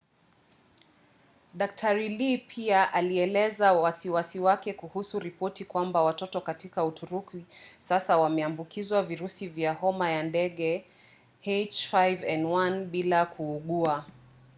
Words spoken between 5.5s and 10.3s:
kwamba watoto katika uturuki sasa wameambukizwa virusi vya homa ya